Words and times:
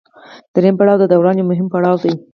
دریم 0.53 0.75
پړاو 0.79 1.01
د 1.01 1.03
دوران 1.11 1.35
یو 1.37 1.49
مهم 1.51 1.67
پړاو 1.73 2.01
دی 2.03 2.13